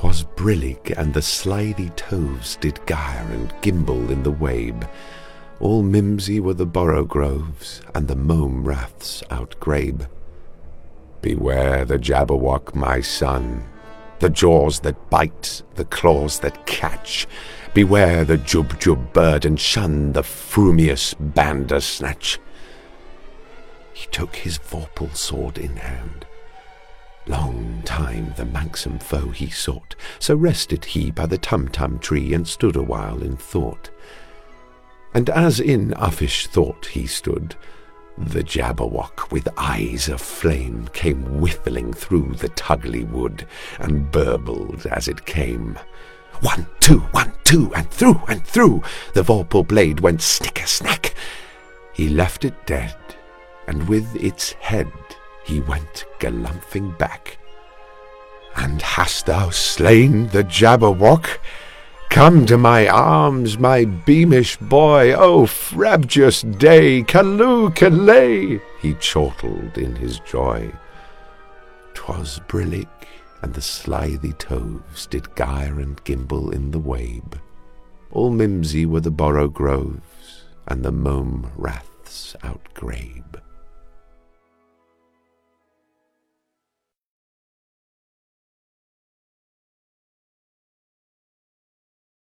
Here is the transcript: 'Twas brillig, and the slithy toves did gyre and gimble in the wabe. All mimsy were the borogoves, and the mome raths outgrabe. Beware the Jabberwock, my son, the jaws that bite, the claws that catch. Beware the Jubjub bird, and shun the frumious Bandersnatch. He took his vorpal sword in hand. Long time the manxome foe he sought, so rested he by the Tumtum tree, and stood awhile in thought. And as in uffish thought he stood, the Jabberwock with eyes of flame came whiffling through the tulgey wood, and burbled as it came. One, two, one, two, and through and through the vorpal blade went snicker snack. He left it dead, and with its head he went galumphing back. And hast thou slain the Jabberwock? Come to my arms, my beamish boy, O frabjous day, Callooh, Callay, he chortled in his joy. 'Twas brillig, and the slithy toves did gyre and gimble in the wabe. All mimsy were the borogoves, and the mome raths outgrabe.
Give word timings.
'Twas 0.00 0.24
brillig, 0.34 0.94
and 0.96 1.12
the 1.12 1.20
slithy 1.20 1.90
toves 1.90 2.56
did 2.56 2.80
gyre 2.86 3.28
and 3.32 3.52
gimble 3.60 4.10
in 4.10 4.22
the 4.22 4.30
wabe. 4.30 4.86
All 5.60 5.82
mimsy 5.82 6.40
were 6.40 6.54
the 6.54 6.64
borogoves, 6.64 7.82
and 7.94 8.08
the 8.08 8.16
mome 8.16 8.64
raths 8.64 9.22
outgrabe. 9.30 10.08
Beware 11.20 11.84
the 11.84 11.98
Jabberwock, 11.98 12.74
my 12.74 13.02
son, 13.02 13.62
the 14.20 14.30
jaws 14.30 14.80
that 14.80 15.10
bite, 15.10 15.60
the 15.74 15.84
claws 15.84 16.40
that 16.40 16.64
catch. 16.64 17.26
Beware 17.74 18.24
the 18.24 18.38
Jubjub 18.38 19.12
bird, 19.12 19.44
and 19.44 19.60
shun 19.60 20.14
the 20.14 20.22
frumious 20.22 21.12
Bandersnatch. 21.12 22.38
He 23.92 24.06
took 24.06 24.34
his 24.34 24.56
vorpal 24.56 25.14
sword 25.14 25.58
in 25.58 25.76
hand. 25.76 26.24
Long 27.30 27.80
time 27.84 28.34
the 28.36 28.44
manxome 28.44 29.00
foe 29.00 29.28
he 29.28 29.50
sought, 29.50 29.94
so 30.18 30.34
rested 30.34 30.84
he 30.84 31.12
by 31.12 31.26
the 31.26 31.38
Tumtum 31.38 32.00
tree, 32.00 32.34
and 32.34 32.46
stood 32.46 32.74
awhile 32.74 33.22
in 33.22 33.36
thought. 33.36 33.88
And 35.14 35.30
as 35.30 35.60
in 35.60 35.92
uffish 35.92 36.48
thought 36.48 36.86
he 36.86 37.06
stood, 37.06 37.54
the 38.18 38.42
Jabberwock 38.42 39.30
with 39.30 39.48
eyes 39.56 40.08
of 40.08 40.20
flame 40.20 40.88
came 40.92 41.22
whiffling 41.22 41.92
through 41.92 42.34
the 42.34 42.48
tulgey 42.48 43.08
wood, 43.08 43.46
and 43.78 44.10
burbled 44.10 44.86
as 44.86 45.06
it 45.06 45.24
came. 45.24 45.78
One, 46.40 46.66
two, 46.80 46.98
one, 47.12 47.32
two, 47.44 47.72
and 47.76 47.88
through 47.92 48.20
and 48.26 48.44
through 48.44 48.82
the 49.14 49.22
vorpal 49.22 49.68
blade 49.68 50.00
went 50.00 50.20
snicker 50.20 50.66
snack. 50.66 51.14
He 51.92 52.08
left 52.08 52.44
it 52.44 52.66
dead, 52.66 52.96
and 53.68 53.88
with 53.88 54.16
its 54.16 54.54
head 54.54 54.90
he 55.44 55.60
went 55.60 56.04
galumphing 56.18 56.96
back. 56.98 57.38
And 58.56 58.82
hast 58.82 59.26
thou 59.26 59.50
slain 59.50 60.28
the 60.28 60.44
Jabberwock? 60.44 61.38
Come 62.10 62.44
to 62.46 62.58
my 62.58 62.88
arms, 62.88 63.56
my 63.56 63.84
beamish 63.84 64.56
boy, 64.56 65.14
O 65.14 65.46
frabjous 65.46 66.42
day, 66.58 67.02
Callooh, 67.04 67.70
Callay, 67.70 68.60
he 68.80 68.94
chortled 68.94 69.78
in 69.78 69.94
his 69.94 70.18
joy. 70.20 70.72
'Twas 71.94 72.40
brillig, 72.48 72.88
and 73.42 73.54
the 73.54 73.62
slithy 73.62 74.32
toves 74.32 75.06
did 75.06 75.34
gyre 75.36 75.78
and 75.78 76.02
gimble 76.02 76.50
in 76.50 76.72
the 76.72 76.78
wabe. 76.78 77.38
All 78.10 78.30
mimsy 78.30 78.86
were 78.86 79.00
the 79.00 79.12
borogoves, 79.12 80.46
and 80.66 80.84
the 80.84 80.90
mome 80.90 81.52
raths 81.56 82.34
outgrabe. 82.42 83.40